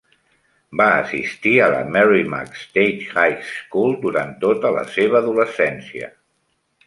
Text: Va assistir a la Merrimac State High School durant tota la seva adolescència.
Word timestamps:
Va 0.79 0.85
assistir 1.01 1.51
a 1.65 1.67
la 1.73 1.81
Merrimac 1.97 2.55
State 2.61 3.11
High 3.19 3.37
School 3.51 3.93
durant 4.07 4.33
tota 4.45 4.71
la 4.79 4.87
seva 4.95 5.19
adolescència. 5.23 6.11